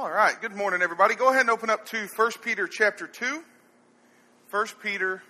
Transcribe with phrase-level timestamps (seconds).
[0.00, 0.40] All right.
[0.40, 1.14] Good morning, everybody.
[1.14, 3.44] Go ahead and open up to 1 Peter chapter 2.
[4.48, 5.22] 1 Peter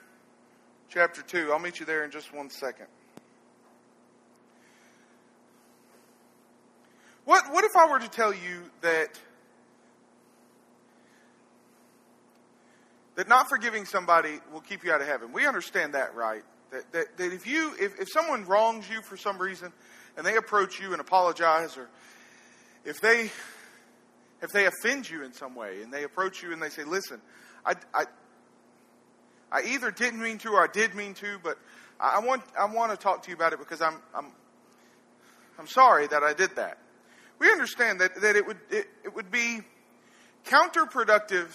[0.89, 1.51] chapter 2.
[1.53, 2.87] I'll meet you there in just one second.
[7.25, 9.19] What, what if I were to tell you that
[13.17, 15.33] that not forgiving somebody will keep you out of heaven?
[15.33, 16.45] We understand that, right?
[16.71, 19.73] That, that, that if you if, if someone wrongs you for some reason
[20.17, 21.89] and they approach you and apologize or
[22.85, 23.33] if they
[24.43, 27.21] if they offend you in some way and they approach you and they say, listen,
[27.65, 28.05] I, I,
[29.53, 31.59] I either didn't mean to or I did mean to, but
[31.99, 34.27] I want, I want to talk to you about it because I'm, I'm,
[35.59, 36.79] I'm sorry that I did that.
[37.39, 39.61] We understand that, that it, would, it, it would be
[40.47, 41.49] counterproductive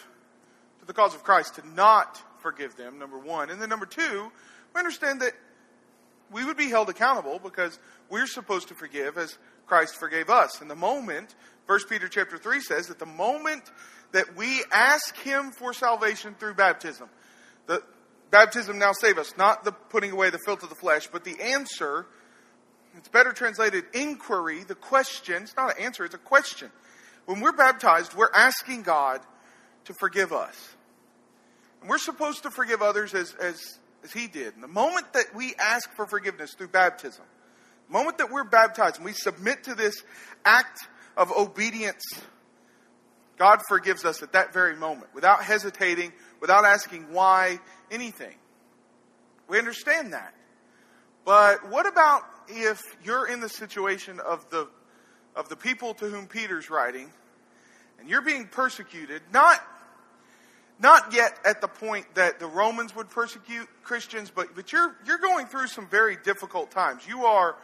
[0.80, 3.50] to the cause of Christ to not forgive them, number one.
[3.50, 4.32] And then number two,
[4.74, 5.34] we understand that
[6.32, 10.62] we would be held accountable because we're supposed to forgive as Christ forgave us.
[10.62, 11.34] And the moment
[11.68, 13.64] 1 Peter chapter 3 says that the moment
[14.12, 17.10] that we ask Him for salvation through baptism,
[17.66, 17.82] the
[18.30, 21.40] baptism now save us, not the putting away the filth of the flesh, but the
[21.42, 22.06] answer,
[22.96, 26.70] it's better translated inquiry, the question, it's not an answer, it's a question.
[27.26, 29.22] When we're baptized, we're asking God
[29.86, 30.76] to forgive us.
[31.82, 34.54] And we're supposed to forgive others as, as, as He did.
[34.54, 37.26] And the moment that we ask for forgiveness through baptism,
[37.88, 40.04] the moment that we're baptized and we submit to this
[40.44, 42.04] act of obedience,
[43.38, 47.60] God forgives us at that very moment without hesitating, without asking why,
[47.92, 48.36] anything.
[49.48, 50.34] We understand that.
[51.26, 54.68] But what about if you're in the situation of the,
[55.36, 57.12] of the people to whom Peter's writing
[58.00, 59.60] and you're being persecuted, not,
[60.80, 65.18] not yet at the point that the Romans would persecute Christians, but, but you're, you're
[65.18, 67.08] going through some very difficult times.
[67.08, 67.56] You are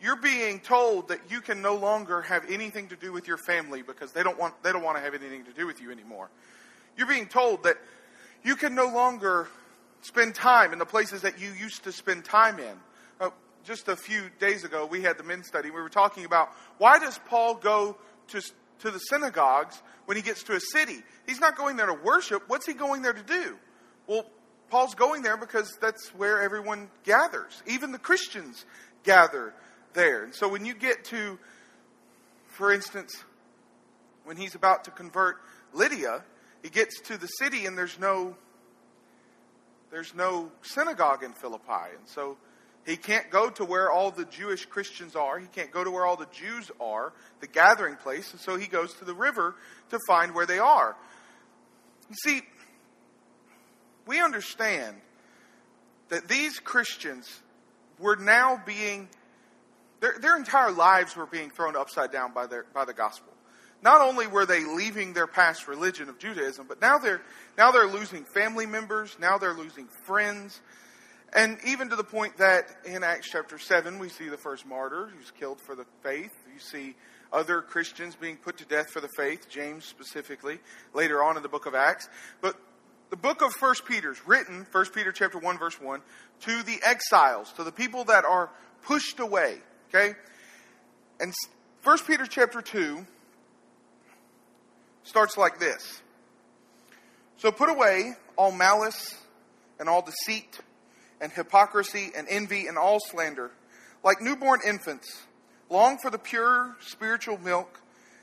[0.00, 3.82] you're being told that you can no longer have anything to do with your family
[3.82, 6.30] because they don't want they don't want to have anything to do with you anymore.
[6.96, 7.76] You're being told that
[8.44, 9.48] you can no longer
[10.02, 12.76] spend time in the places that you used to spend time in.
[13.20, 13.30] Uh,
[13.64, 15.70] just a few days ago, we had the men's study.
[15.70, 17.96] We were talking about why does Paul go
[18.28, 18.40] to
[18.80, 21.02] to the synagogues when he gets to a city?
[21.26, 22.44] He's not going there to worship.
[22.46, 23.56] What's he going there to do?
[24.06, 24.24] Well,
[24.70, 27.62] Paul's going there because that's where everyone gathers.
[27.66, 28.64] Even the Christians
[29.02, 29.54] gather
[29.94, 30.24] there.
[30.24, 31.38] And so when you get to,
[32.48, 33.24] for instance,
[34.24, 35.36] when he's about to convert
[35.72, 36.22] Lydia,
[36.62, 38.36] he gets to the city and there's no
[39.90, 41.96] there's no synagogue in Philippi.
[41.96, 42.36] And so
[42.84, 45.38] he can't go to where all the Jewish Christians are.
[45.38, 48.32] He can't go to where all the Jews are, the gathering place.
[48.32, 49.54] And so he goes to the river
[49.90, 50.96] to find where they are.
[52.10, 52.42] You see,
[54.06, 54.96] we understand
[56.08, 57.40] that these Christians
[57.98, 59.08] were now being
[60.00, 63.32] their, their entire lives were being thrown upside down by, their, by the gospel.
[63.82, 67.22] Not only were they leaving their past religion of Judaism, but now they're,
[67.56, 70.60] now they're losing family members, now they're losing friends,
[71.32, 75.10] and even to the point that in Acts chapter 7, we see the first martyr
[75.14, 76.32] who's killed for the faith.
[76.52, 76.96] You see
[77.32, 80.58] other Christians being put to death for the faith, James specifically,
[80.94, 82.08] later on in the book of Acts.
[82.40, 82.56] But
[83.10, 86.00] the book of First Peter is written, First Peter chapter 1, verse 1,
[86.40, 88.50] to the exiles, to the people that are
[88.82, 90.14] pushed away, Okay?
[91.20, 91.32] And
[91.82, 93.06] 1 Peter chapter 2
[95.02, 96.02] starts like this.
[97.38, 99.16] So put away all malice
[99.78, 100.60] and all deceit
[101.20, 103.50] and hypocrisy and envy and all slander.
[104.04, 105.22] Like newborn infants,
[105.70, 107.80] long for the pure spiritual milk,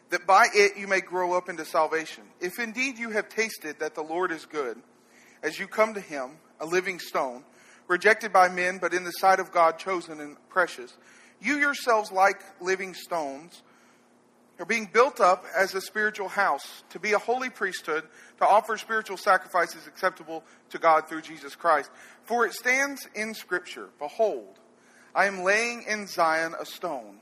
[0.10, 2.24] that by it you may grow up into salvation.
[2.40, 4.78] If indeed you have tasted that the Lord is good,
[5.44, 7.44] as you come to him, a living stone,
[7.88, 10.96] rejected by men, but in the sight of God chosen and precious,
[11.42, 13.62] you yourselves, like living stones,
[14.60, 18.04] are being built up as a spiritual house to be a holy priesthood,
[18.38, 21.90] to offer spiritual sacrifices acceptable to God through Jesus Christ.
[22.24, 24.60] For it stands in Scripture Behold,
[25.14, 27.20] I am laying in Zion a stone,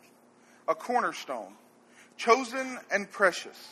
[0.68, 1.54] a cornerstone,
[2.18, 3.70] chosen and precious.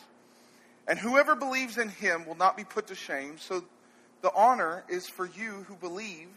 [0.88, 3.38] And whoever believes in him will not be put to shame.
[3.38, 3.64] So
[4.20, 6.28] the honor is for you who believe.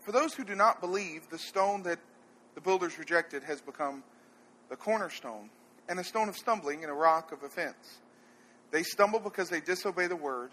[0.00, 2.00] For those who do not believe, the stone that
[2.54, 4.02] the builders rejected has become
[4.68, 5.50] the cornerstone
[5.88, 7.98] and a stone of stumbling and a rock of offense.
[8.70, 10.50] They stumble because they disobey the word,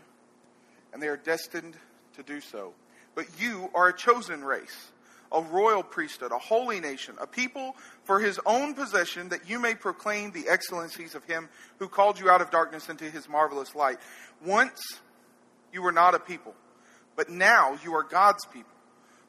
[0.91, 1.75] and they are destined
[2.15, 2.73] to do so.
[3.13, 4.87] But you are a chosen race,
[5.31, 9.75] a royal priesthood, a holy nation, a people for his own possession, that you may
[9.75, 13.97] proclaim the excellencies of him who called you out of darkness into his marvelous light.
[14.43, 14.79] Once
[15.71, 16.55] you were not a people,
[17.15, 18.76] but now you are God's people.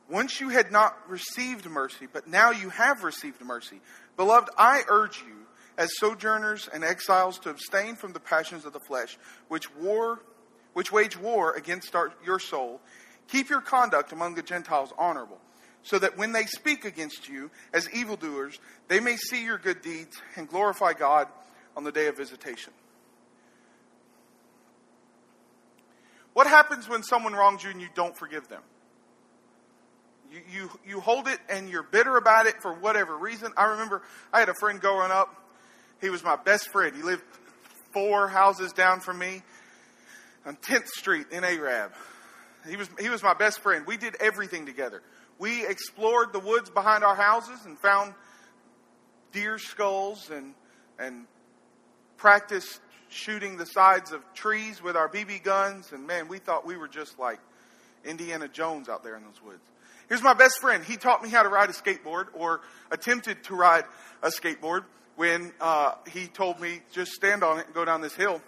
[0.09, 3.81] Once you had not received mercy, but now you have received mercy.
[4.17, 5.35] Beloved, I urge you,
[5.77, 9.19] as sojourners and exiles to abstain from the passions of the flesh,
[9.49, 10.21] which war,
[10.73, 12.81] which wage war against our, your soul.
[13.29, 15.39] Keep your conduct among the Gentiles honorable,
[15.83, 18.59] so that when they speak against you as evildoers,
[18.89, 21.29] they may see your good deeds and glorify God
[21.77, 22.73] on the day of visitation.
[26.33, 28.63] What happens when someone wrongs you and you don't forgive them?
[30.31, 33.53] You, you, hold it and you're bitter about it for whatever reason.
[33.57, 34.03] I remember
[34.33, 35.35] I had a friend growing up.
[36.01, 36.95] He was my best friend.
[36.95, 37.23] He lived
[37.93, 39.43] four houses down from me
[40.45, 41.93] on 10th Street in Arab.
[42.69, 43.87] He was, he was my best friend.
[43.87, 45.03] We did everything together.
[45.39, 48.13] We explored the woods behind our houses and found
[49.33, 50.55] deer skulls and,
[50.99, 51.27] and
[52.17, 55.93] practiced shooting the sides of trees with our BB guns.
[55.93, 57.39] And man, we thought we were just like
[58.05, 59.63] Indiana Jones out there in those woods.
[60.09, 60.83] Here's my best friend.
[60.83, 63.85] He taught me how to ride a skateboard or attempted to ride
[64.23, 64.85] a skateboard
[65.17, 68.41] when uh, he told me just stand on it and go down this hill.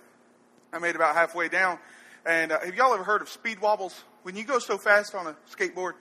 [0.72, 1.78] I made about halfway down.
[2.24, 4.04] And uh, have y'all ever heard of speed wobbles?
[4.22, 5.92] When you go so fast on a skateboard,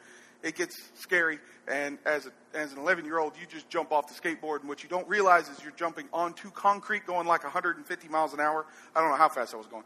[0.44, 1.40] it gets scary.
[1.68, 4.62] And as, a, as an 11 year old, you just jump off the skateboard.
[4.62, 8.40] And what you don't realize is you're jumping onto concrete going like 150 miles an
[8.40, 8.66] hour.
[8.96, 9.84] I don't know how fast I was going.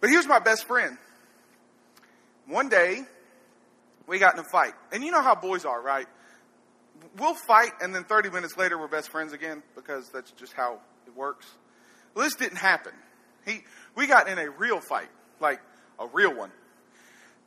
[0.00, 0.96] But he was my best friend.
[2.46, 3.02] One day,
[4.08, 4.72] we got in a fight.
[4.90, 6.06] And you know how boys are, right?
[7.18, 10.80] We'll fight, and then 30 minutes later, we're best friends again because that's just how
[11.06, 11.46] it works.
[12.14, 12.92] Well, this didn't happen.
[13.44, 13.60] He,
[13.94, 15.08] we got in a real fight,
[15.40, 15.60] like
[16.00, 16.50] a real one.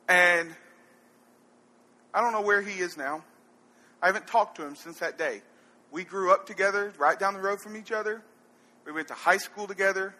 [0.08, 0.50] And
[2.14, 3.24] I don't know where he is now.
[4.00, 5.42] I haven't talked to him since that day.
[5.90, 8.22] We grew up together, right down the road from each other.
[8.86, 10.14] We went to high school together.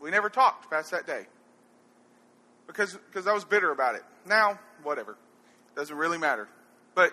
[0.00, 1.26] We never talked past that day
[2.72, 4.02] because because I was bitter about it.
[4.26, 5.16] Now, whatever,
[5.76, 6.48] doesn't really matter.
[6.94, 7.12] But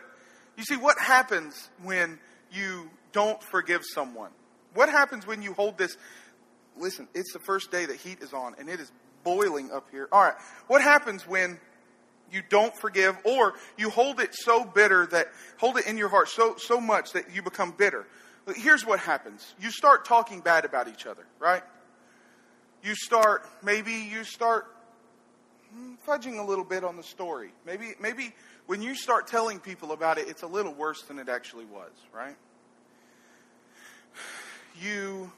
[0.57, 2.19] you see, what happens when
[2.51, 4.31] you don't forgive someone?
[4.73, 5.97] What happens when you hold this?
[6.77, 8.91] Listen, it's the first day that heat is on, and it is
[9.23, 10.07] boiling up here.
[10.11, 10.35] All right,
[10.67, 11.59] what happens when
[12.31, 15.27] you don't forgive or you hold it so bitter that
[15.57, 18.05] hold it in your heart so so much that you become bitter
[18.55, 21.63] here's what happens you start talking bad about each other right
[22.83, 24.67] you start maybe you start
[26.07, 28.33] fudging a little bit on the story maybe maybe
[28.68, 31.92] when you start telling people about it it's a little worse than it actually was
[32.13, 32.36] right
[34.81, 35.31] you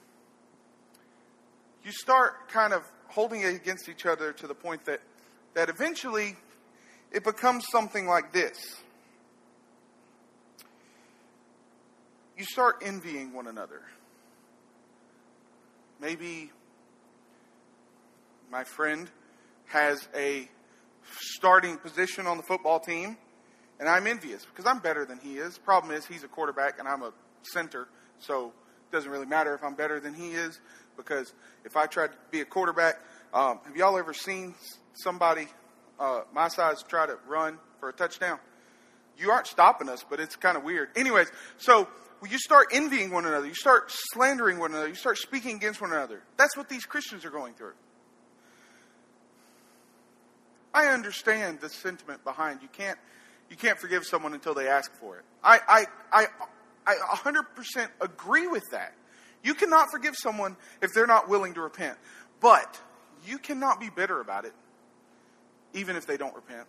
[1.83, 5.01] you start kind of holding it against each other to the point that
[5.53, 6.35] that eventually
[7.11, 8.77] it becomes something like this.
[12.37, 13.81] You start envying one another.
[15.99, 16.51] Maybe
[18.49, 19.09] my friend
[19.71, 20.49] has a
[21.19, 23.17] starting position on the football team,
[23.79, 25.57] and I'm envious because I'm better than he is.
[25.57, 27.87] Problem is, he's a quarterback and I'm a center,
[28.19, 30.59] so it doesn't really matter if I'm better than he is
[30.97, 31.33] because
[31.65, 32.99] if I tried to be a quarterback,
[33.33, 34.53] um, have y'all ever seen
[34.93, 35.47] somebody
[36.01, 38.39] uh, my size try to run for a touchdown.
[39.17, 40.89] You aren't stopping us, but it's kind of weird.
[40.95, 41.27] Anyways,
[41.57, 41.87] so
[42.27, 45.91] you start envying one another, you start slandering one another, you start speaking against one
[45.91, 46.21] another.
[46.37, 47.73] That's what these Christians are going through.
[50.73, 52.97] I understand the sentiment behind you can't
[53.49, 55.25] you can't forgive someone until they ask for it.
[55.43, 56.27] I I I
[56.87, 58.93] I 100% agree with that.
[59.43, 61.97] You cannot forgive someone if they're not willing to repent.
[62.39, 62.79] But
[63.25, 64.53] you cannot be bitter about it
[65.73, 66.67] even if they don't repent.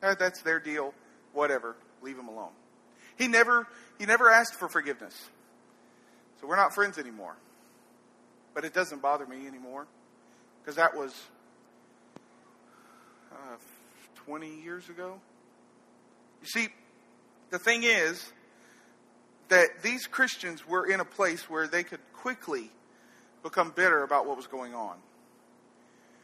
[0.00, 0.94] That's their deal.
[1.32, 1.76] Whatever.
[2.02, 2.52] Leave them alone.
[3.16, 3.66] He never,
[3.98, 5.28] he never asked for forgiveness.
[6.40, 7.34] So we're not friends anymore.
[8.54, 9.86] But it doesn't bother me anymore
[10.60, 11.14] because that was
[13.38, 13.56] uh,
[14.26, 15.20] 20 years ago.
[16.42, 16.68] You see,
[17.50, 18.32] the thing is
[19.48, 22.70] that these Christians were in a place where they could quickly
[23.42, 24.96] become bitter about what was going on.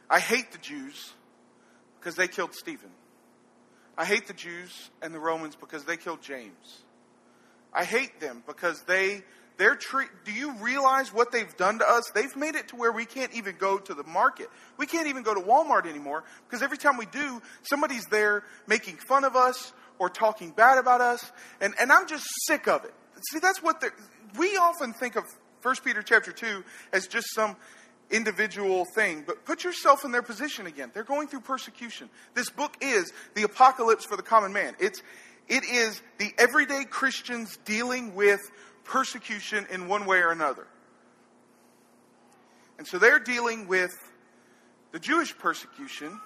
[0.09, 1.13] I hate the Jews
[1.99, 2.91] because they killed Stephen.
[3.97, 6.83] I hate the Jews and the Romans because they killed James.
[7.73, 9.23] I hate them because they
[9.57, 12.11] they're treat do you realize what they've done to us?
[12.13, 14.49] They've made it to where we can't even go to the market.
[14.77, 18.97] We can't even go to Walmart anymore because every time we do, somebody's there making
[18.97, 21.31] fun of us or talking bad about us
[21.61, 22.93] and and I'm just sick of it.
[23.31, 23.83] See, that's what
[24.37, 25.23] we often think of
[25.61, 27.55] 1 Peter chapter 2 as just some
[28.11, 30.91] individual thing, but put yourself in their position again.
[30.93, 32.09] They're going through persecution.
[32.33, 34.75] This book is the apocalypse for the common man.
[34.79, 35.01] It's
[35.47, 38.41] it is the everyday Christians dealing with
[38.85, 40.67] persecution in one way or another.
[42.77, 43.91] And so they're dealing with
[44.91, 46.19] the Jewish persecution.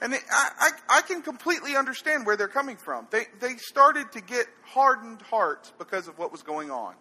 [0.00, 3.06] And they, I, I, I, can completely understand where they're coming from.
[3.10, 6.94] They, they started to get hardened hearts because of what was going on.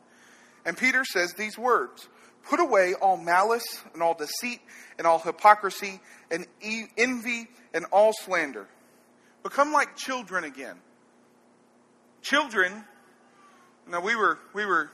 [0.66, 2.08] And Peter says these words
[2.50, 4.62] Put away all malice and all deceit
[4.98, 6.00] and all hypocrisy
[6.32, 8.68] and envy and all slander.
[9.44, 10.78] Become like children again.
[12.22, 12.86] Children,
[13.90, 14.90] now we were, we were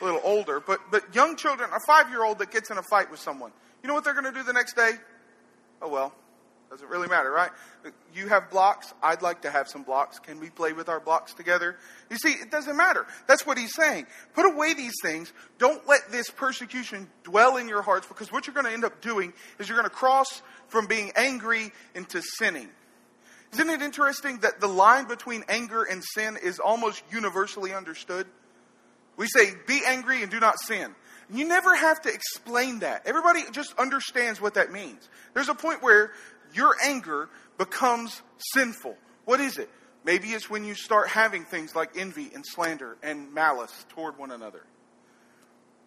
[0.00, 2.82] a little older, but, but young children, a five year old that gets in a
[2.82, 4.92] fight with someone, you know what they're going to do the next day?
[5.80, 6.12] Oh, well,
[6.70, 7.50] doesn't really matter, right?
[8.14, 8.92] You have blocks.
[9.02, 10.18] I'd like to have some blocks.
[10.18, 11.76] Can we play with our blocks together?
[12.10, 13.06] You see, it doesn't matter.
[13.26, 14.06] That's what he's saying.
[14.34, 15.32] Put away these things.
[15.58, 19.00] Don't let this persecution dwell in your hearts because what you're going to end up
[19.00, 22.68] doing is you're going to cross from being angry into sinning.
[23.52, 28.26] Isn't it interesting that the line between anger and sin is almost universally understood?
[29.16, 30.94] We say, be angry and do not sin.
[31.30, 33.06] You never have to explain that.
[33.06, 35.08] Everybody just understands what that means.
[35.34, 36.12] There's a point where
[36.54, 37.28] your anger
[37.58, 38.22] becomes
[38.54, 38.96] sinful.
[39.24, 39.68] What is it?
[40.04, 44.30] Maybe it's when you start having things like envy and slander and malice toward one
[44.30, 44.62] another.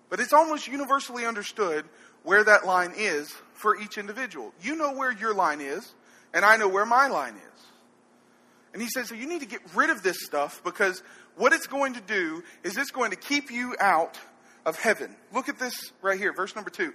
[0.10, 1.86] But it's almost universally understood
[2.24, 4.54] where that line is for each individual.
[4.62, 5.94] You know where your line is,
[6.34, 7.66] and I know where my line is.
[8.74, 11.04] And he says, so you need to get rid of this stuff because
[11.36, 14.18] what it's going to do is it's going to keep you out
[14.66, 15.16] of heaven.
[15.34, 16.94] Look at this right here, verse number two.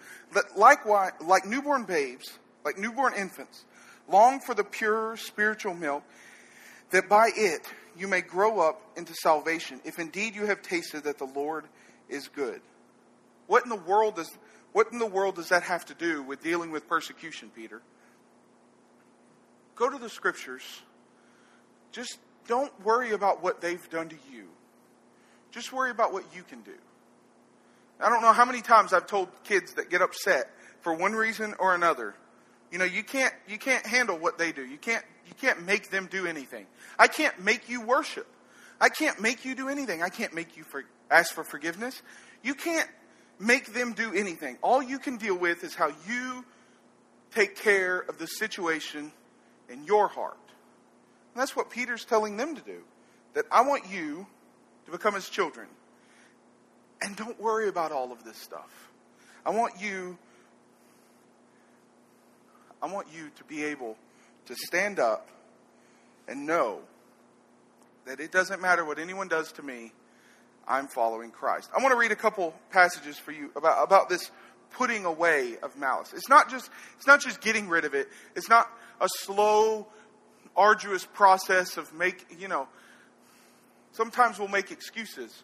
[0.57, 3.65] Likewise, like newborn babes, like newborn infants,
[4.09, 6.03] long for the pure spiritual milk,
[6.91, 7.61] that by it
[7.97, 11.65] you may grow up into salvation, if indeed you have tasted that the Lord
[12.09, 12.61] is good.
[13.49, 14.31] What in the world does
[14.73, 17.81] what in the world does that have to do with dealing with persecution, Peter?
[19.77, 20.63] Go to the scriptures.
[21.93, 22.19] Just
[22.49, 24.45] don't worry about what they've done to you.
[25.53, 26.75] Just worry about what you can do.
[28.01, 31.55] I don't know how many times I've told kids that get upset for one reason
[31.59, 32.15] or another
[32.71, 34.65] you know, you can't you can't handle what they do.
[34.65, 36.67] You can't you can't make them do anything.
[36.99, 38.27] I can't make you worship.
[38.81, 40.03] I can't make you do anything.
[40.03, 42.03] I can't make you for, ask for forgiveness.
[42.43, 42.89] You can't
[43.39, 44.59] make them do anything.
[44.61, 46.45] All you can deal with is how you
[47.35, 49.13] take care of the situation
[49.69, 50.39] in your heart.
[51.35, 52.83] And that's what Peter's telling them to do.
[53.35, 54.27] That I want you
[54.87, 55.67] to become his children.
[57.03, 58.91] And don't worry about all of this stuff.
[59.45, 60.19] I want you
[62.83, 63.97] I want you to be able
[64.47, 65.29] to stand up
[66.29, 66.81] and know
[68.05, 69.93] that it doesn't matter what anyone does to me,
[70.69, 71.71] I'm following Christ.
[71.77, 74.31] I want to read a couple passages for you about, about this
[74.73, 76.13] putting away of malice.
[76.13, 78.09] It's not just it's not just getting rid of it.
[78.35, 78.71] It's not
[79.01, 79.87] a slow,
[80.57, 82.69] arduous process of make you know.
[83.93, 85.43] Sometimes we'll make excuses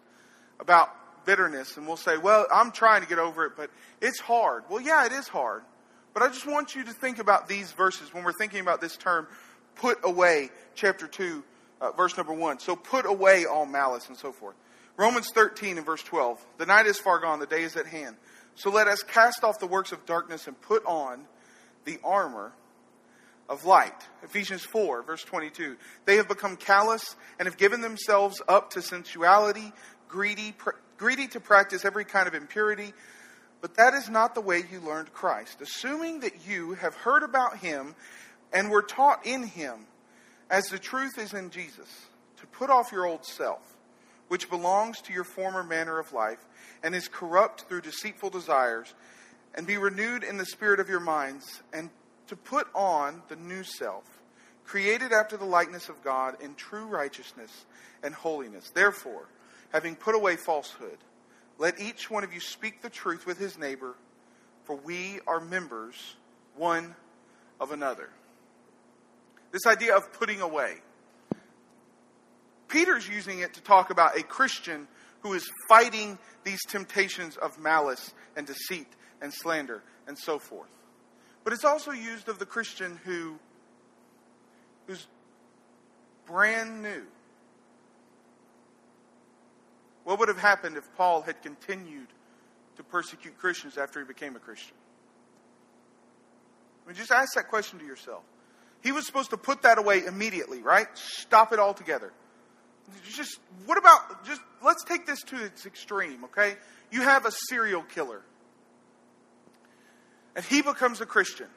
[0.61, 0.91] about
[1.25, 4.81] bitterness and we'll say, "Well, I'm trying to get over it, but it's hard." Well,
[4.81, 5.63] yeah, it is hard.
[6.15, 8.97] But I just want you to think about these verses when we're thinking about this
[8.97, 9.27] term,
[9.77, 11.43] put away, chapter 2,
[11.81, 12.59] uh, verse number 1.
[12.59, 14.57] So put away all malice and so forth.
[14.97, 16.45] Romans 13 and verse 12.
[16.59, 18.17] The night is far gone, the day is at hand.
[18.55, 21.25] So let us cast off the works of darkness and put on
[21.85, 22.53] the armor
[23.49, 23.95] of light.
[24.23, 25.77] Ephesians 4, verse 22.
[26.05, 29.73] They have become callous and have given themselves up to sensuality,
[30.09, 32.93] greedy, pr- greedy to practice every kind of impurity.
[33.61, 35.61] But that is not the way you learned Christ.
[35.61, 37.95] Assuming that you have heard about him
[38.53, 39.87] and were taught in him,
[40.51, 41.89] as the truth is in Jesus,
[42.41, 43.77] to put off your old self,
[44.29, 46.45] which belongs to your former manner of life
[46.83, 48.95] and is corrupt through deceitful desires,
[49.55, 51.91] and be renewed in the spirit of your minds, and
[52.27, 54.05] to put on the new self,
[54.65, 57.67] created after the likeness of God in true righteousness
[58.03, 58.71] and holiness.
[58.71, 59.29] Therefore,
[59.73, 60.99] having put away falsehood,
[61.59, 63.95] let each one of you speak the truth with his neighbor,
[64.65, 66.17] for we are members
[66.57, 66.95] one
[67.61, 68.09] of another.
[69.51, 70.77] This idea of putting away.
[72.69, 74.89] Peter's using it to talk about a Christian
[75.23, 78.89] who is fighting these temptations of malice and deceit
[79.21, 80.71] and slander and so forth.
[81.45, 83.39] But it's also used of the Christian who
[84.87, 85.07] who's
[86.27, 87.03] brand new
[90.05, 92.09] what would have happened if Paul had continued
[92.77, 94.75] to persecute Christians after he became a Christian?
[96.85, 98.23] I mean, just ask that question to yourself.
[98.83, 100.89] He was supposed to put that away immediately, right?
[100.95, 102.13] Stop it altogether.
[103.11, 106.57] Just, what about, just, let's take this to its extreme, okay?
[106.91, 108.23] You have a serial killer.
[110.35, 111.49] And he becomes a Christian.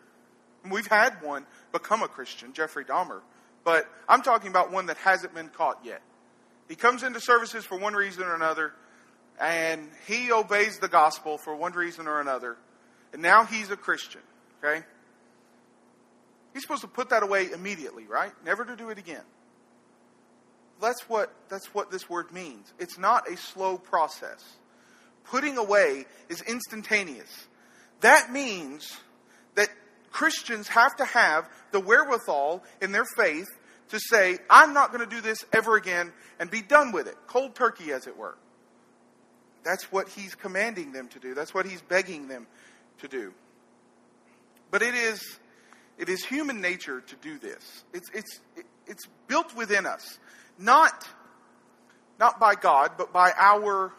[0.70, 3.22] We've had one become a Christian, Jeffrey Dahmer.
[3.64, 6.02] But I'm talking about one that hasn't been caught yet.
[6.68, 8.74] He comes into services for one reason or another,
[9.40, 12.58] and he obeys the gospel for one reason or another,
[13.14, 14.22] and now he's a Christian,
[14.64, 14.84] okay?
[16.54, 18.32] He's supposed to put that away immediately, right?
[18.44, 19.22] Never to do it again.
[20.82, 22.74] That's what, that's what this word means.
[22.80, 24.44] It's not a slow process.
[25.26, 27.48] putting away is instantaneous.
[28.02, 28.96] That means
[29.56, 29.70] that
[30.12, 33.48] Christians have to have the wherewithal in their faith
[33.90, 37.16] to say, I'm not going to do this ever again and be done with it.
[37.28, 38.36] Cold turkey, as it were.
[39.64, 41.34] That's what he's commanding them to do.
[41.34, 42.48] That's what he's begging them
[43.00, 43.34] to do.
[44.72, 45.40] But it is,
[45.98, 47.84] it is human nature to do this.
[47.94, 48.40] It's, it's,
[48.88, 50.20] it's built within us.
[50.58, 51.08] Not,
[52.20, 53.94] not by God, but by our,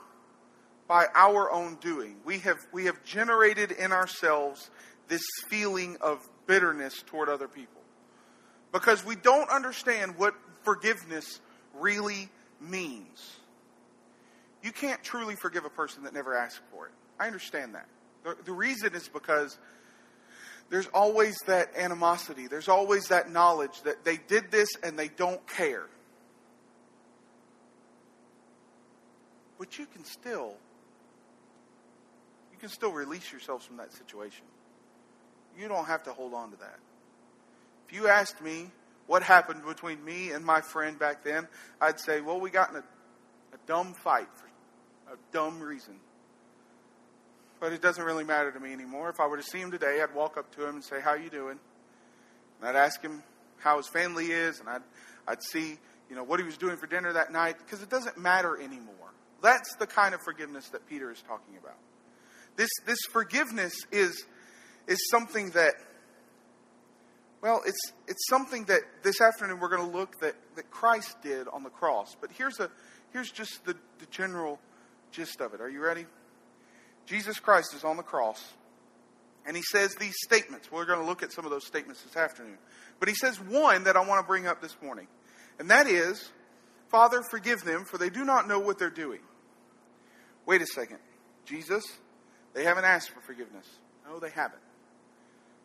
[0.88, 2.16] by our own doing.
[2.24, 4.70] We have, we have generated in ourselves
[5.08, 7.82] this feeling of bitterness toward other people.
[8.72, 11.40] Because we don't understand what forgiveness
[11.74, 12.28] really
[12.60, 13.36] means.
[14.62, 16.92] You can't truly forgive a person that never asked for it.
[17.20, 17.86] I understand that.
[18.24, 19.56] The, the reason is because
[20.70, 22.48] there's always that animosity.
[22.48, 25.86] There's always that knowledge that they did this and they don't care.
[29.58, 30.54] But you can still
[32.52, 34.44] you can still release yourselves from that situation.
[35.58, 36.78] You don't have to hold on to that.
[37.86, 38.70] If you asked me
[39.06, 41.46] what happened between me and my friend back then,
[41.80, 44.46] I'd say, well, we got in a, a dumb fight for
[45.12, 45.94] a dumb reason.
[47.58, 49.08] But it doesn't really matter to me anymore.
[49.08, 51.14] If I were to see him today, I'd walk up to him and say, how
[51.14, 51.58] you doing?
[52.60, 53.22] And I'd ask him
[53.58, 54.82] how his family is, and I'd,
[55.26, 55.78] I'd see,
[56.10, 59.12] you know, what he was doing for dinner that night, because it doesn't matter anymore.
[59.42, 61.76] That's the kind of forgiveness that Peter is talking about.
[62.56, 64.24] This, this forgiveness is,
[64.86, 65.74] is something that
[67.42, 71.46] well, it's, it's something that this afternoon we're going to look that, that Christ did
[71.48, 72.16] on the cross.
[72.20, 72.70] But here's, a,
[73.12, 74.58] here's just the, the general
[75.12, 75.60] gist of it.
[75.60, 76.06] Are you ready?
[77.06, 78.52] Jesus Christ is on the cross,
[79.46, 80.70] and he says these statements.
[80.70, 82.58] We're going to look at some of those statements this afternoon.
[82.98, 85.06] But he says one that I want to bring up this morning,
[85.58, 86.30] and that is,
[86.88, 89.20] Father, forgive them, for they do not know what they're doing.
[90.46, 90.98] Wait a second.
[91.44, 91.84] Jesus,
[92.54, 93.66] they haven't asked for forgiveness.
[94.08, 94.62] No, they haven't.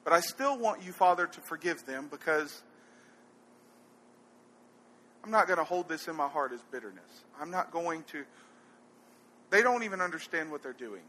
[0.03, 2.63] But I still want you, Father, to forgive them because
[5.23, 7.23] I'm not going to hold this in my heart as bitterness.
[7.39, 8.23] I'm not going to.
[9.51, 11.01] They don't even understand what they're doing.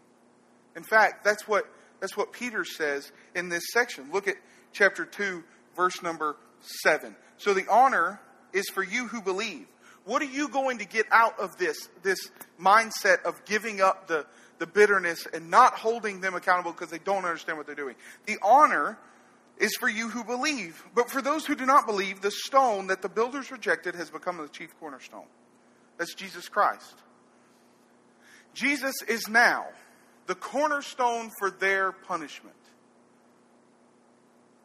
[0.77, 1.65] In fact, that's what,
[2.01, 4.11] that's what Peter says in this section.
[4.13, 4.37] Look at
[4.73, 5.43] chapter 2,
[5.77, 6.37] verse number
[6.83, 7.15] 7.
[7.37, 8.21] So the honor
[8.53, 9.67] is for you who believe.
[10.05, 12.31] What are you going to get out of this, this
[12.61, 14.27] mindset of giving up the,
[14.63, 17.97] the bitterness and not holding them accountable because they don't understand what they're doing.
[18.27, 18.97] The honor
[19.59, 20.85] is for you who believe.
[20.95, 24.39] But for those who do not believe, the stone that the builders rejected has become
[24.39, 25.27] the chief cornerstone.
[25.99, 26.95] That's Jesus Christ.
[28.55, 29.67] Jesus is now
[30.27, 32.57] the cornerstone for their punishment.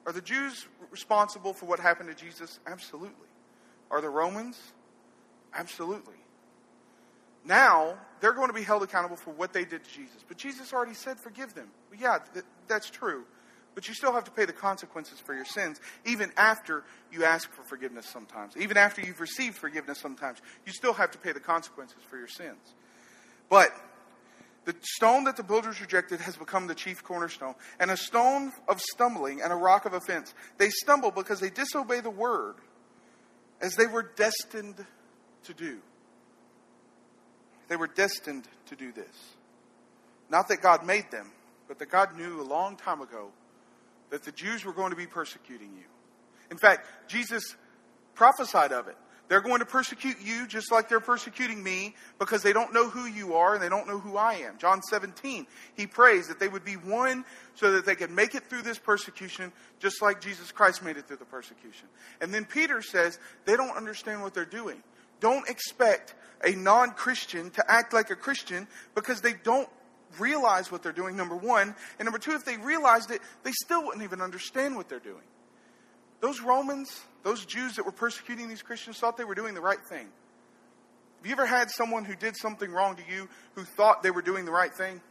[0.06, 2.60] Are the Jews responsible for what happened to Jesus?
[2.66, 3.28] Absolutely.
[3.92, 4.58] Are the Romans?
[5.54, 6.16] Absolutely.
[7.46, 10.24] Now, they're going to be held accountable for what they did to Jesus.
[10.28, 11.70] But Jesus already said, forgive them.
[11.90, 13.24] Well, yeah, th- that's true.
[13.74, 17.50] But you still have to pay the consequences for your sins, even after you ask
[17.52, 18.58] for forgiveness sometimes.
[18.58, 20.40] Even after you've received forgiveness sometimes.
[20.66, 22.74] You still have to pay the consequences for your sins.
[23.50, 23.72] But
[24.68, 28.82] the stone that the builders rejected has become the chief cornerstone, and a stone of
[28.82, 30.34] stumbling and a rock of offense.
[30.58, 32.56] They stumble because they disobey the word
[33.62, 34.86] as they were destined
[35.46, 35.78] to do.
[37.70, 39.08] They were destined to do this.
[40.30, 41.32] Not that God made them,
[41.70, 43.30] but that God knew a long time ago
[44.10, 45.86] that the Jews were going to be persecuting you.
[46.52, 47.56] In fact, Jesus
[48.16, 48.98] prophesied of it.
[49.28, 53.06] They're going to persecute you just like they're persecuting me because they don't know who
[53.06, 54.58] you are and they don't know who I am.
[54.58, 58.44] John 17, he prays that they would be one so that they could make it
[58.44, 61.88] through this persecution just like Jesus Christ made it through the persecution.
[62.22, 64.82] And then Peter says they don't understand what they're doing.
[65.20, 69.70] Don't expect a non Christian to act like a Christian because they don't
[70.20, 71.76] realize what they're doing, number one.
[72.00, 75.24] And number two, if they realized it, they still wouldn't even understand what they're doing.
[76.20, 79.84] Those Romans, those Jews that were persecuting these Christians, thought they were doing the right
[79.90, 80.08] thing.
[81.18, 84.22] Have you ever had someone who did something wrong to you who thought they were
[84.22, 85.02] doing the right thing?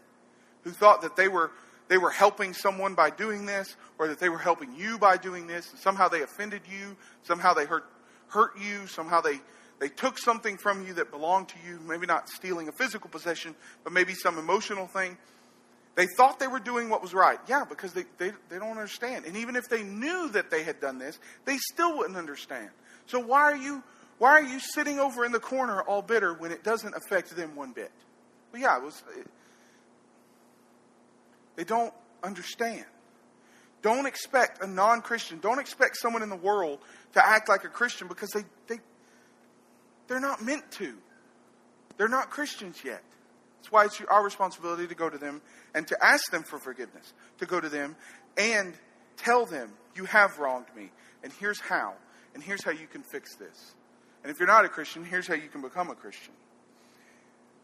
[0.63, 1.51] Who thought that they were
[1.89, 5.47] they were helping someone by doing this, or that they were helping you by doing
[5.47, 7.85] this, and somehow they offended you, somehow they hurt
[8.29, 9.41] hurt you, somehow they
[9.79, 13.55] they took something from you that belonged to you, maybe not stealing a physical possession,
[13.85, 15.19] but maybe some emotional thing.
[15.97, 17.39] They thought they were doing what was right.
[17.49, 19.25] Yeah, because they, they, they don't understand.
[19.25, 22.69] And even if they knew that they had done this, they still wouldn't understand.
[23.07, 23.83] So why are you
[24.19, 27.55] why are you sitting over in the corner all bitter when it doesn't affect them
[27.55, 27.91] one bit?
[28.53, 29.03] Well, yeah, it was.
[29.19, 29.27] It,
[31.57, 32.85] they don't understand.
[33.83, 36.79] Don't expect a non Christian, don't expect someone in the world
[37.13, 38.81] to act like a Christian because they, they,
[40.09, 40.95] they're not meant to.
[41.97, 43.03] They're not Christians yet.
[43.67, 45.43] That's why it's our responsibility to go to them
[45.75, 47.97] and to ask them for forgiveness, to go to them
[48.37, 48.75] and
[49.17, 50.93] tell them, You have wronged me,
[51.25, 51.95] and here's how,
[52.33, 53.75] and here's how you can fix this.
[54.23, 56.33] And if you're not a Christian, here's how you can become a Christian.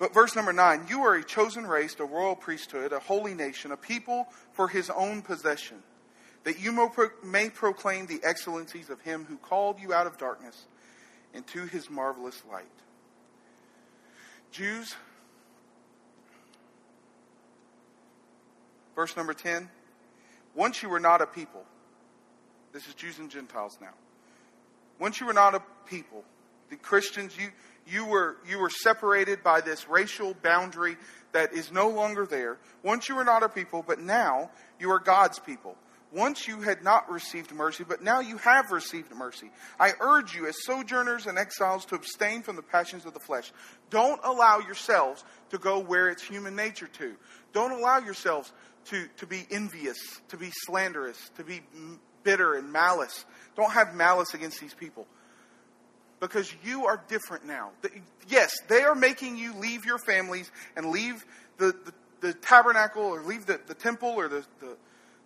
[0.01, 3.71] But verse number nine you are a chosen race, a royal priesthood, a holy nation,
[3.71, 5.85] a people for his own possession,
[6.43, 6.91] that you
[7.23, 10.67] may proclaim the excellencies of him who called you out of darkness
[11.33, 12.67] into his marvelous light.
[14.51, 14.97] Jews,
[18.95, 19.69] verse number 10
[20.55, 21.65] once you were not a people,
[22.73, 23.95] this is Jews and Gentiles now.
[24.99, 26.25] Once you were not a people,
[26.69, 27.49] the Christians, you,
[27.87, 30.97] you were, you were separated by this racial boundary
[31.33, 32.59] that is no longer there.
[32.83, 35.77] Once you were not a people, but now you are God's people.
[36.13, 39.51] Once you had not received mercy, but now you have received mercy.
[39.81, 43.51] I urge you, as sojourners and exiles, to abstain from the passions of the flesh.
[43.89, 47.15] Don't allow yourselves to go where it's human nature to.
[47.55, 48.53] Don't allow yourselves
[48.87, 51.61] to, to be envious, to be slanderous, to be
[52.23, 53.25] bitter and malice.
[53.57, 55.07] Don't have malice against these people
[56.21, 57.71] because you are different now.
[58.29, 61.25] Yes, they are making you leave your families and leave
[61.59, 61.93] the, the,
[62.29, 64.77] the tabernacle or leave the, the temple or the, the,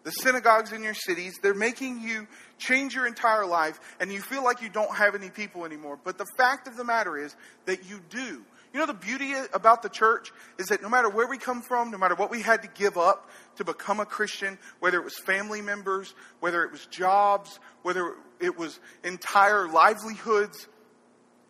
[0.05, 1.39] the synagogues in your cities.
[1.43, 2.27] They're making you
[2.59, 5.99] change your entire life and you feel like you don't have any people anymore.
[6.03, 8.43] But the fact of the matter is that you do.
[8.77, 11.91] You know, the beauty about the church is that no matter where we come from,
[11.91, 15.19] no matter what we had to give up to become a Christian, whether it was
[15.19, 20.69] family members, whether it was jobs, whether it was entire livelihoods,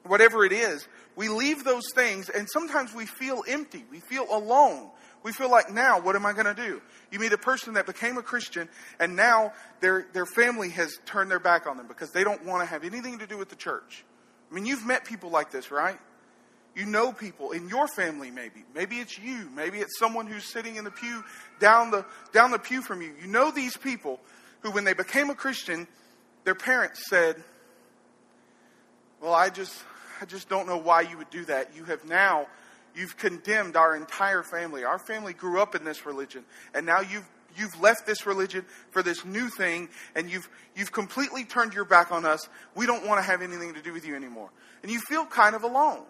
[0.04, 0.86] whatever it is,
[1.16, 3.84] we leave those things and sometimes we feel empty.
[3.90, 4.88] We feel alone.
[5.24, 6.80] We feel like, now, what am I going to do?
[7.10, 8.68] You meet a person that became a Christian
[9.00, 12.62] and now their, their family has turned their back on them because they don't want
[12.62, 14.04] to have anything to do with the church.
[14.48, 15.98] I mean, you've met people like this, right?
[16.76, 18.62] You know people in your family, maybe.
[18.74, 19.48] Maybe it's you.
[19.56, 21.24] Maybe it's someone who's sitting in the pew
[21.58, 23.14] down the, down the pew from you.
[23.18, 24.20] You know these people
[24.60, 25.88] who, when they became a Christian,
[26.44, 27.42] their parents said,
[29.22, 29.74] Well, I just,
[30.20, 31.74] I just don't know why you would do that.
[31.74, 32.46] You have now,
[32.94, 34.84] you've condemned our entire family.
[34.84, 39.02] Our family grew up in this religion, and now you've you've left this religion for
[39.02, 42.50] this new thing, and you've you've completely turned your back on us.
[42.74, 44.50] We don't want to have anything to do with you anymore,
[44.82, 46.04] and you feel kind of alone.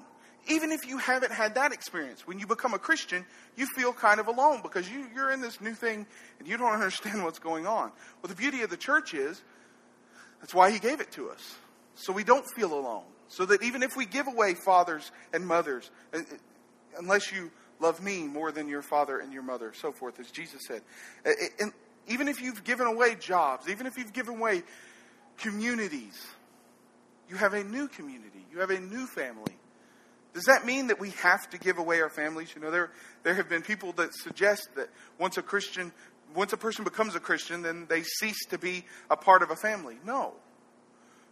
[0.49, 3.25] Even if you haven't had that experience, when you become a Christian,
[3.57, 6.07] you feel kind of alone because you, you're in this new thing
[6.39, 7.91] and you don't understand what's going on.
[8.23, 9.43] Well, the beauty of the church is
[10.41, 11.57] that's why He gave it to us,
[11.95, 13.05] so we don't feel alone.
[13.29, 16.23] So that even if we give away fathers and mothers, uh, uh,
[16.99, 20.63] unless you love me more than your father and your mother, so forth, as Jesus
[20.67, 20.83] said.
[21.25, 21.73] Uh, and
[22.07, 24.63] even if you've given away jobs, even if you've given away
[25.39, 26.27] communities,
[27.29, 29.57] you have a new community, you have a new family.
[30.37, 32.53] Does that mean that we have to give away our families?
[32.55, 32.91] You know, there,
[33.23, 35.93] there have been people that suggest that once a Christian,
[36.35, 39.57] once a person becomes a Christian, then they cease to be a part of a
[39.57, 39.97] family.
[40.05, 40.35] No.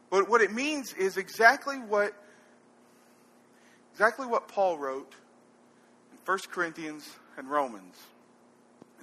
[0.09, 2.14] But what it means is exactly what
[3.93, 5.12] exactly what Paul wrote
[6.11, 7.97] in 1 Corinthians and Romans.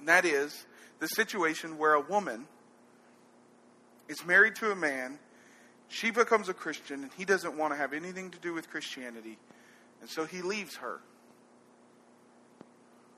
[0.00, 0.66] And that is
[0.98, 2.48] the situation where a woman
[4.08, 5.20] is married to a man,
[5.86, 9.38] she becomes a Christian, and he doesn't want to have anything to do with Christianity,
[10.02, 11.00] and so he leaves her.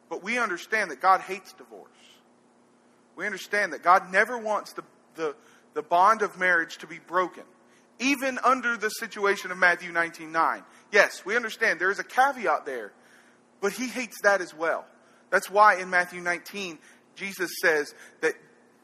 [0.09, 1.91] But we understand that God hates divorce.
[3.17, 4.85] We understand that God never wants the,
[5.17, 5.35] the,
[5.73, 7.43] the bond of marriage to be broken
[7.99, 10.63] even under the situation of Matthew 19 9.
[10.93, 12.93] Yes, we understand there is a caveat there,
[13.61, 14.85] but he hates that as well.
[15.31, 16.79] That's why in Matthew 19,
[17.17, 18.35] Jesus says that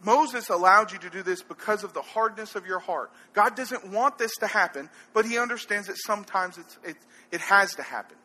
[0.03, 3.11] Moses allowed you to do this because of the hardness of your heart.
[3.35, 6.97] God doesn't want this to happen, but he understands that sometimes it,
[7.31, 8.17] it has to happen.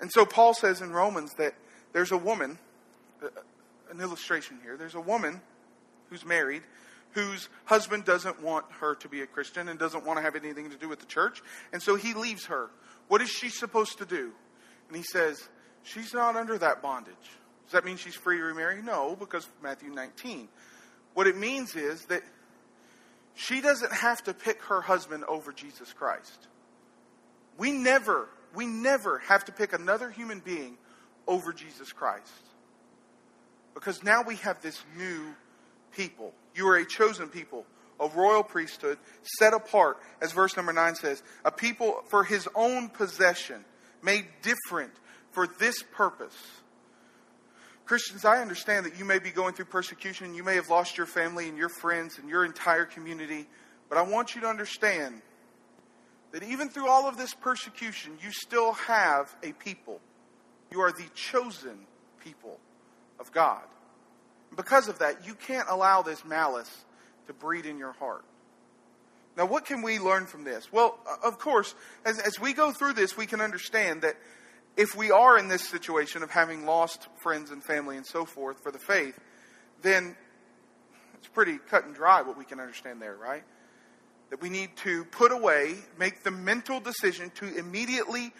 [0.00, 1.54] And so Paul says in Romans that
[1.92, 2.58] there's a woman,
[3.22, 3.28] uh,
[3.90, 5.40] an illustration here, there's a woman
[6.08, 6.62] who's married
[7.12, 10.70] whose husband doesn't want her to be a Christian and doesn't want to have anything
[10.70, 11.42] to do with the church.
[11.72, 12.70] And so he leaves her.
[13.08, 14.30] What is she supposed to do?
[14.88, 15.48] And he says,
[15.82, 17.14] She's not under that bondage.
[17.70, 18.82] Does that mean she's free to remarry?
[18.82, 20.48] No, because Matthew 19.
[21.14, 22.24] What it means is that
[23.36, 26.48] she doesn't have to pick her husband over Jesus Christ.
[27.56, 30.78] We never, we never have to pick another human being
[31.28, 32.32] over Jesus Christ.
[33.74, 35.32] Because now we have this new
[35.92, 36.34] people.
[36.56, 37.66] You are a chosen people,
[38.00, 38.98] a royal priesthood,
[39.38, 43.64] set apart, as verse number 9 says, a people for his own possession,
[44.02, 44.90] made different
[45.30, 46.34] for this purpose.
[47.90, 50.32] Christians, I understand that you may be going through persecution.
[50.32, 53.48] You may have lost your family and your friends and your entire community.
[53.88, 55.22] But I want you to understand
[56.30, 59.98] that even through all of this persecution, you still have a people.
[60.70, 61.80] You are the chosen
[62.22, 62.60] people
[63.18, 63.64] of God.
[64.54, 66.70] Because of that, you can't allow this malice
[67.26, 68.24] to breed in your heart.
[69.36, 70.72] Now, what can we learn from this?
[70.72, 71.74] Well, of course,
[72.04, 74.14] as, as we go through this, we can understand that
[74.76, 78.62] if we are in this situation of having lost friends and family and so forth
[78.62, 79.18] for the faith,
[79.82, 80.16] then
[81.14, 83.44] it's pretty cut and dry what we can understand there, right?
[84.30, 88.32] That we need to put away, make the mental decision to immediately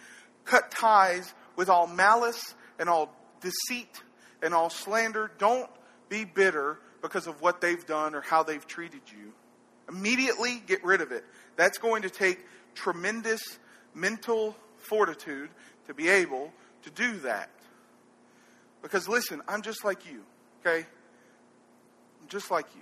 [0.45, 4.01] cut ties with all malice and all deceit
[4.41, 5.31] and all slander.
[5.37, 5.69] Don't
[6.09, 9.33] be bitter because of what they've done or how they've treated you.
[9.89, 11.25] Immediately get rid of it.
[11.55, 12.39] That's going to take
[12.73, 13.59] tremendous
[13.93, 15.49] mental fortitude
[15.87, 16.51] to be able
[16.83, 17.49] to do that.
[18.81, 20.23] Because listen, I'm just like you,
[20.61, 20.85] okay?
[22.21, 22.81] I'm just like you.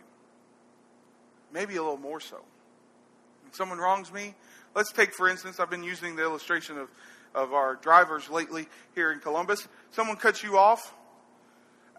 [1.51, 2.37] Maybe a little more so.
[3.43, 4.35] When someone wrongs me,
[4.75, 6.89] let's take, for instance, I've been using the illustration of,
[7.33, 9.67] of our drivers lately here in Columbus.
[9.91, 10.93] Someone cuts you off,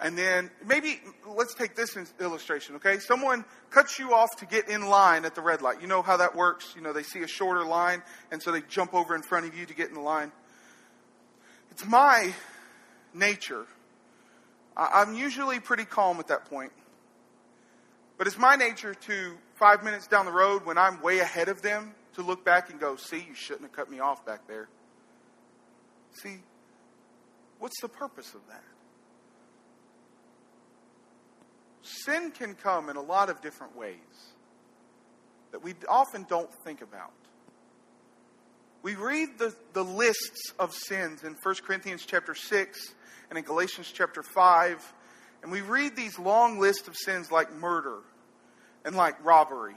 [0.00, 2.98] and then maybe let's take this illustration, okay?
[3.00, 5.82] Someone cuts you off to get in line at the red light.
[5.82, 6.72] You know how that works?
[6.74, 9.54] You know, they see a shorter line, and so they jump over in front of
[9.54, 10.32] you to get in the line.
[11.70, 12.32] It's my
[13.14, 13.66] nature.
[14.76, 16.72] I'm usually pretty calm at that point.
[18.18, 21.62] But it's my nature to, five minutes down the road, when I'm way ahead of
[21.62, 24.68] them, to look back and go, see, you shouldn't have cut me off back there.
[26.22, 26.38] See,
[27.58, 28.64] what's the purpose of that?
[31.82, 33.94] Sin can come in a lot of different ways
[35.52, 37.12] that we often don't think about.
[38.82, 42.94] We read the, the lists of sins in 1 Corinthians chapter 6
[43.28, 44.94] and in Galatians chapter 5,
[45.42, 47.98] and we read these long lists of sins like murder
[48.86, 49.74] and like robbery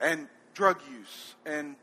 [0.00, 1.76] and drug use and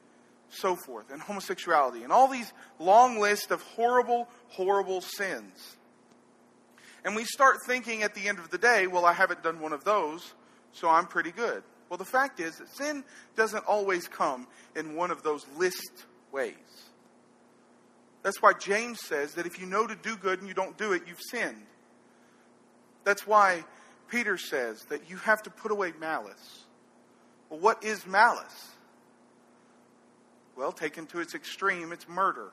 [0.50, 5.78] so forth and homosexuality and all these long lists of horrible, horrible sins.
[7.06, 9.72] And we start thinking at the end of the day, well, I haven't done one
[9.72, 10.34] of those,
[10.74, 11.63] so I'm pretty good.
[11.88, 13.06] Well, the fact is that sin
[13.38, 16.56] doesn't always come in one of those list ways.
[18.24, 20.94] That's why James says that if you know to do good and you don't do
[20.94, 21.66] it, you've sinned.
[23.04, 23.63] That's why
[24.10, 26.63] Peter says that you have to put away malice.
[27.50, 28.72] Well, what is malice?
[30.58, 32.52] Well, taken to its extreme, it's murder.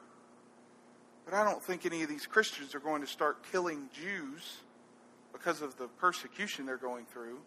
[1.25, 4.59] But I don't think any of these Christians are going to start killing Jews
[5.33, 7.39] because of the persecution they're going through.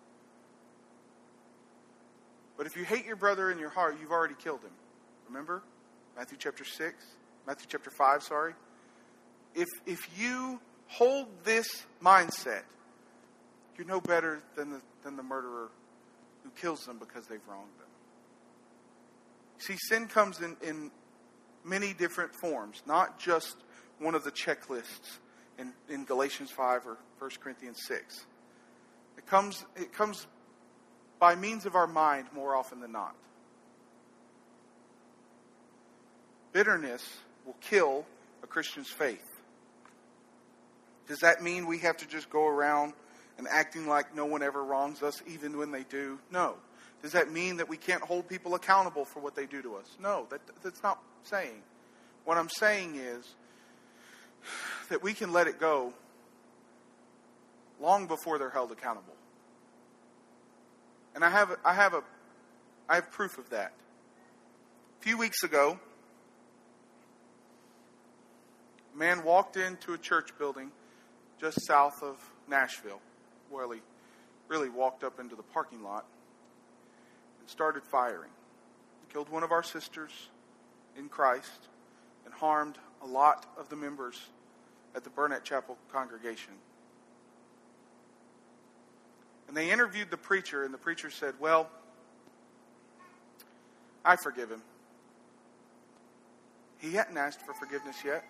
[2.57, 4.71] But if you hate your brother in your heart, you've already killed him.
[5.27, 5.61] Remember?
[6.17, 6.95] Matthew chapter 6,
[7.45, 8.53] Matthew chapter 5, sorry.
[9.53, 12.63] If, if you hold this mindset,
[13.77, 15.69] you're no better than the, than the murderer
[16.43, 17.87] who kills them because they've wronged them.
[19.59, 20.89] See, sin comes in, in
[21.63, 23.55] many different forms, not just
[23.99, 25.19] one of the checklists
[25.59, 28.25] in, in Galatians 5 or 1 Corinthians 6.
[29.19, 30.25] It comes, it comes
[31.19, 33.15] by means of our mind more often than not.
[36.57, 37.07] Bitterness
[37.45, 38.03] will kill
[38.41, 39.23] a Christian's faith.
[41.07, 42.93] Does that mean we have to just go around
[43.37, 46.17] and acting like no one ever wrongs us, even when they do?
[46.31, 46.55] No.
[47.03, 49.85] Does that mean that we can't hold people accountable for what they do to us?
[50.01, 51.61] No, that, that's not saying.
[52.25, 53.35] What I'm saying is
[54.89, 55.93] that we can let it go
[57.79, 59.13] long before they're held accountable.
[61.13, 62.01] And I have, I have a,
[62.89, 63.73] I have proof of that.
[64.99, 65.79] A few weeks ago,
[68.97, 70.71] a man walked into a church building
[71.39, 72.99] just south of Nashville.
[73.51, 73.79] Well, he
[74.47, 76.05] really walked up into the parking lot
[77.39, 78.31] and started firing.
[79.05, 80.11] He killed one of our sisters
[80.97, 81.67] in Christ
[82.25, 84.19] and harmed a lot of the members
[84.95, 86.53] at the Burnette Chapel congregation.
[89.47, 91.69] And they interviewed the preacher, and the preacher said, Well,
[94.03, 94.61] I forgive him.
[96.79, 98.25] He hadn't asked for forgiveness yet.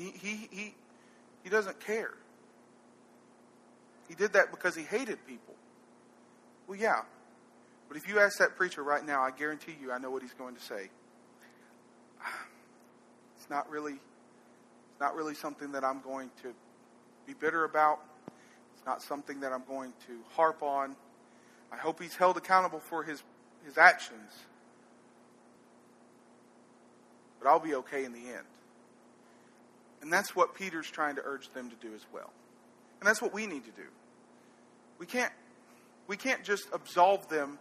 [0.00, 0.74] He, he,
[1.42, 2.14] he, doesn't care.
[4.08, 5.54] He did that because he hated people.
[6.66, 7.02] Well, yeah.
[7.86, 10.32] But if you ask that preacher right now, I guarantee you I know what he's
[10.32, 10.88] going to say.
[13.36, 16.52] It's not really it's not really something that I'm going to
[17.26, 18.00] be bitter about.
[18.74, 20.94] It's not something that I'm going to harp on.
[21.72, 23.22] I hope he's held accountable for his,
[23.64, 24.30] his actions.
[27.40, 28.44] But I'll be okay in the end.
[30.02, 32.30] And that's what Peter's trying to urge them to do as well.
[33.00, 33.88] And that's what we need to do.
[34.98, 35.32] We can't,
[36.06, 37.58] we can't just absolve them.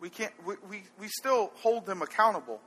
[0.00, 2.60] We, can't, we, we, we still hold them accountable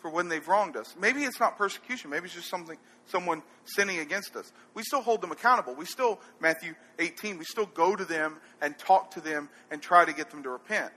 [0.00, 0.94] for when they've wronged us.
[1.00, 2.10] Maybe it's not persecution.
[2.10, 4.52] Maybe it's just something, someone sinning against us.
[4.74, 5.74] We still hold them accountable.
[5.74, 10.04] We still, Matthew 18, we still go to them and talk to them and try
[10.04, 10.92] to get them to repent.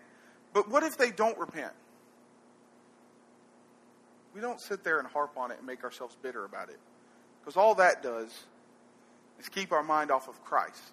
[0.53, 1.71] But what if they don't repent?
[4.33, 6.79] We don't sit there and harp on it and make ourselves bitter about it.
[7.47, 8.27] Because all that does
[9.39, 10.91] is keep our mind off of Christ.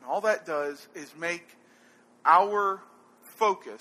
[0.00, 1.46] And all that does is make
[2.24, 2.82] our
[3.36, 3.80] focus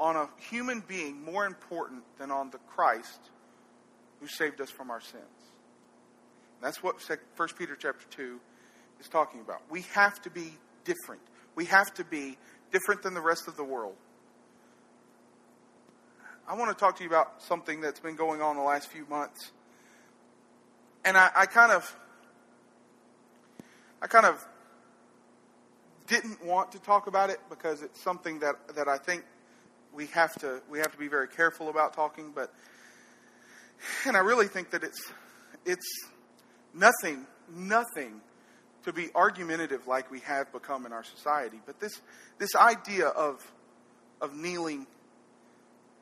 [0.00, 3.20] on a human being more important than on the Christ
[4.20, 5.22] who saved us from our sins.
[5.22, 6.96] And that's what
[7.36, 8.40] 1 Peter chapter 2
[9.00, 9.60] is talking about.
[9.68, 10.54] We have to be
[10.86, 11.20] different.
[11.56, 12.38] We have to be
[12.72, 13.96] different than the rest of the world.
[16.48, 19.04] I want to talk to you about something that's been going on the last few
[19.10, 19.52] months.
[21.04, 21.96] And I, I kind of
[24.00, 24.46] I kind of
[26.06, 29.24] didn't want to talk about it because it's something that, that I think
[29.94, 32.52] we have to we have to be very careful about talking, but
[34.06, 35.12] and I really think that it's
[35.64, 36.08] it's
[36.74, 38.20] nothing nothing
[38.84, 41.60] to be argumentative like we have become in our society.
[41.64, 42.00] But this
[42.38, 43.40] this idea of
[44.20, 44.86] of kneeling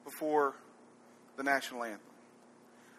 [0.05, 0.55] before
[1.37, 2.12] the national anthem.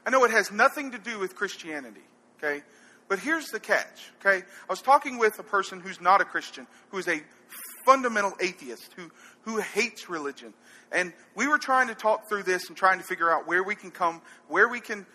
[0.06, 2.04] I know it has nothing to do with Christianity,
[2.38, 2.64] okay?
[3.08, 4.38] But here's the catch, okay?
[4.38, 7.22] I was talking with a person who's not a Christian, who is a
[7.86, 9.12] fundamental atheist, who,
[9.42, 10.54] who hates religion.
[10.92, 13.76] And we were trying to talk through this and trying to figure out where we
[13.76, 15.06] can come, where we can,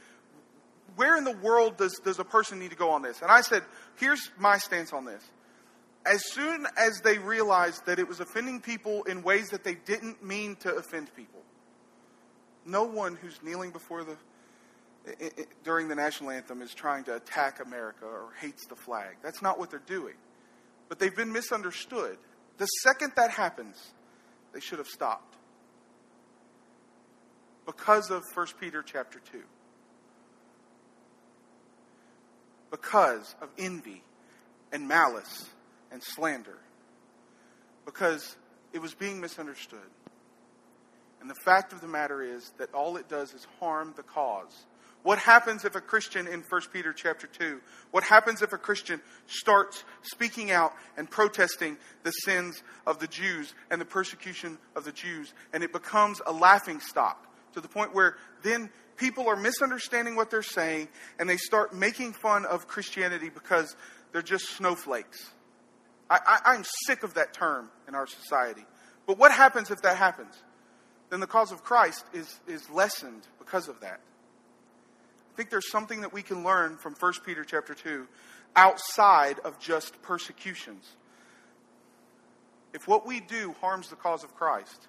[0.97, 3.23] where in the world does, does a person need to go on this?
[3.23, 3.63] And I said,
[3.97, 5.23] here's my stance on this.
[6.05, 10.25] As soon as they realized that it was offending people in ways that they didn't
[10.25, 11.41] mean to offend people,
[12.65, 14.17] no one who's kneeling before the
[15.65, 19.17] during the national anthem is trying to attack America or hates the flag.
[19.23, 20.15] That's not what they're doing.
[20.89, 22.19] But they've been misunderstood.
[22.57, 23.77] The second that happens,
[24.53, 25.37] they should have stopped.
[27.67, 29.43] Because of 1 Peter chapter 2.
[32.71, 34.03] Because of envy
[34.73, 35.49] and malice
[35.93, 36.59] and slander.
[37.85, 38.37] Because
[38.73, 39.81] it was being misunderstood.
[41.21, 44.67] And the fact of the matter is that all it does is harm the cause.
[45.03, 47.61] What happens if a Christian in 1 Peter chapter 2,
[47.93, 53.55] what happens if a Christian starts speaking out and protesting the sins of the Jews
[53.71, 57.95] and the persecution of the Jews and it becomes a laughing stock to the point
[57.95, 63.31] where then people are misunderstanding what they're saying and they start making fun of Christianity
[63.31, 63.77] because
[64.13, 65.31] they're just snowflakes.
[66.11, 68.65] I, I'm sick of that term in our society.
[69.07, 70.35] But what happens if that happens?
[71.11, 74.01] then the cause of Christ is, is lessened because of that.
[75.39, 78.09] Think there's something that we can learn from 1 Peter chapter 2
[78.57, 80.97] outside of just persecutions.
[82.75, 84.89] If what we do harms the cause of Christ,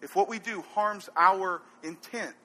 [0.00, 2.36] if what we do harms our intent,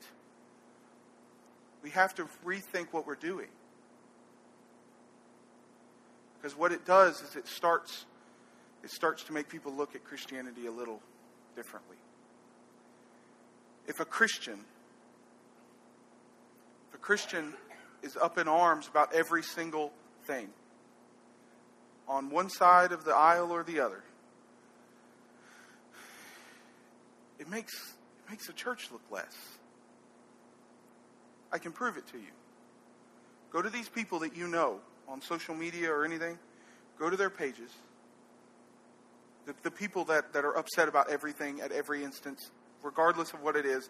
[1.83, 3.49] we have to rethink what we're doing.
[6.41, 8.07] Because what it does is it starts
[8.83, 11.03] it starts to make people look at Christianity a little
[11.55, 11.97] differently
[13.87, 14.59] if a Christian,
[16.93, 17.53] a Christian
[18.01, 19.91] is up in arms about every single
[20.25, 20.49] thing,
[22.07, 24.03] on one side of the aisle or the other,
[27.39, 29.35] it makes, it makes the church look less.
[31.51, 32.31] I can prove it to you.
[33.51, 36.39] Go to these people that you know on social media or anything,
[36.97, 37.69] go to their pages.
[39.45, 42.49] The, the people that, that are upset about everything at every instance,
[42.81, 43.89] regardless of what it is.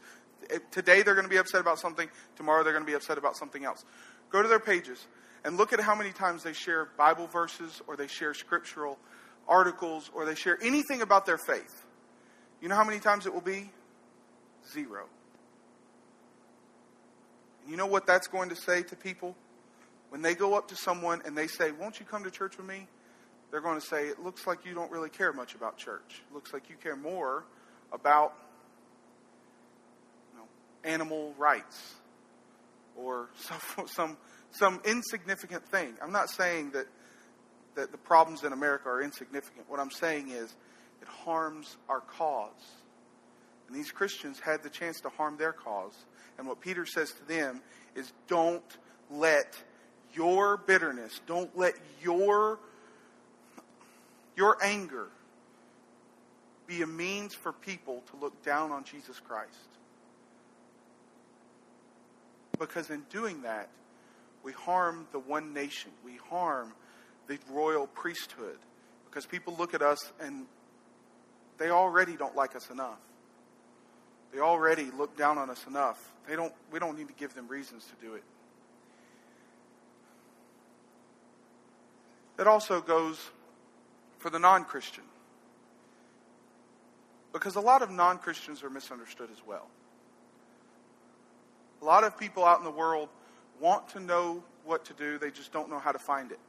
[0.72, 3.38] Today they're going to be upset about something, tomorrow they're going to be upset about
[3.38, 3.84] something else.
[4.30, 5.08] Go to their pages
[5.44, 8.98] and look at how many times they share Bible verses or they share scriptural
[9.48, 11.86] articles or they share anything about their faith.
[12.62, 13.70] You know how many times it will be?
[14.72, 15.06] Zero.
[17.62, 19.36] And you know what that's going to say to people?
[20.10, 22.68] When they go up to someone and they say, Won't you come to church with
[22.68, 22.88] me?
[23.52, 26.22] They're going to say, It looks like you don't really care much about church.
[26.30, 27.46] It looks like you care more
[27.92, 28.34] about
[30.84, 31.96] animal rights
[32.96, 34.18] or some, some,
[34.52, 35.94] some insignificant thing.
[36.02, 36.88] I'm not saying that,
[37.76, 39.70] that the problems in America are insignificant.
[39.70, 40.54] What I'm saying is
[41.02, 42.52] it harms our cause.
[43.68, 45.94] And these Christians had the chance to harm their cause.
[46.38, 47.62] And what Peter says to them
[47.96, 48.64] is don't
[49.10, 49.58] let
[50.14, 52.60] your bitterness, don't let your,
[54.36, 55.08] your anger
[56.68, 59.58] be a means for people to look down on Jesus Christ.
[62.68, 63.68] Because in doing that,
[64.42, 65.92] we harm the one nation.
[66.06, 66.72] We harm
[67.28, 68.58] the royal priesthood.
[69.10, 70.46] Because people look at us and
[71.58, 73.00] they already don't like us enough.
[74.32, 76.14] They already look down on us enough.
[76.26, 78.24] They don't, we don't need to give them reasons to do it.
[82.38, 83.20] That also goes
[84.20, 85.04] for the non Christian.
[87.34, 89.68] Because a lot of non Christians are misunderstood as well.
[91.84, 93.10] A lot of people out in the world
[93.60, 96.40] want to know what to do, they just don't know how to find it.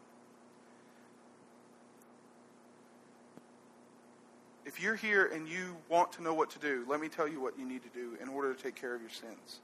[4.64, 7.40] If you're here and you want to know what to do, let me tell you
[7.40, 9.58] what you need to do in order to take care of your sins.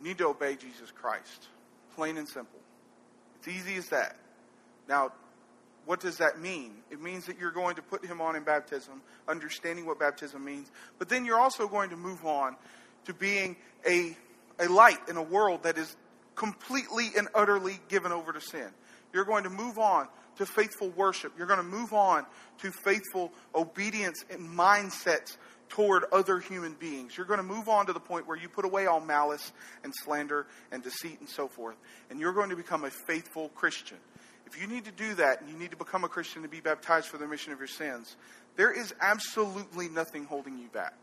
[0.00, 1.48] You need to obey Jesus Christ.
[1.96, 2.60] Plain and simple.
[3.40, 4.14] It's easy as that.
[4.88, 5.10] Now,
[5.86, 6.76] what does that mean?
[6.92, 10.70] It means that you're going to put him on in baptism, understanding what baptism means,
[11.00, 12.54] but then you're also going to move on
[13.06, 13.56] to being
[13.88, 14.16] a,
[14.58, 15.96] a light in a world that is
[16.34, 18.68] completely and utterly given over to sin.
[19.12, 21.32] You're going to move on to faithful worship.
[21.38, 22.26] You're going to move on
[22.58, 25.36] to faithful obedience and mindsets
[25.68, 27.16] toward other human beings.
[27.16, 29.52] You're going to move on to the point where you put away all malice
[29.82, 31.76] and slander and deceit and so forth.
[32.10, 33.98] And you're going to become a faithful Christian.
[34.46, 36.60] If you need to do that and you need to become a Christian to be
[36.60, 38.16] baptized for the remission of your sins,
[38.56, 40.94] there is absolutely nothing holding you back.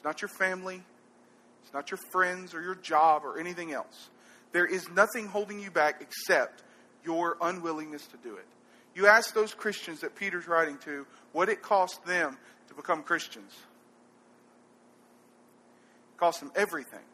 [0.00, 0.82] It's not your family,
[1.62, 4.08] it's not your friends or your job or anything else.
[4.52, 6.62] There is nothing holding you back except
[7.04, 8.46] your unwillingness to do it.
[8.94, 12.38] You ask those Christians that Peter's writing to what it cost them
[12.68, 13.52] to become Christians.
[16.14, 17.04] It cost them everything.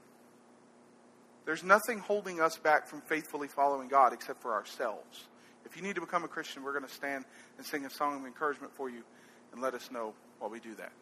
[1.44, 5.24] There's nothing holding us back from faithfully following God except for ourselves.
[5.64, 7.24] If you need to become a Christian, we're going to stand
[7.58, 9.02] and sing a song of encouragement for you
[9.52, 10.92] and let us know while we do that.